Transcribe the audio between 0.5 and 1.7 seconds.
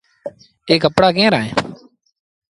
اي ڪپڙآ ڪݩهݩ رآ اهيݩ۔